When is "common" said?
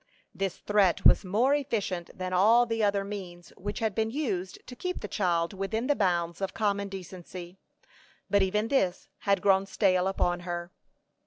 6.55-6.89